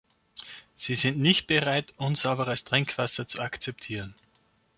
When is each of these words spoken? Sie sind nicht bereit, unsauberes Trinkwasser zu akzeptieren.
Sie 0.77 0.95
sind 0.95 1.19
nicht 1.19 1.45
bereit, 1.45 1.93
unsauberes 1.97 2.63
Trinkwasser 2.63 3.27
zu 3.27 3.39
akzeptieren. 3.39 4.15